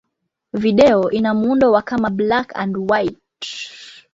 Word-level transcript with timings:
Video 0.53 1.11
ina 1.11 1.33
muundo 1.33 1.71
wa 1.71 1.81
kama 1.81 2.09
black-and-white. 2.09 3.19